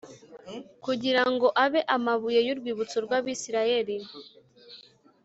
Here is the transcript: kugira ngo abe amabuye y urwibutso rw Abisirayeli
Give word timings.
kugira 0.83 1.23
ngo 1.31 1.47
abe 1.63 1.81
amabuye 1.95 2.39
y 2.47 2.51
urwibutso 2.53 2.97
rw 3.05 3.11
Abisirayeli 3.17 3.95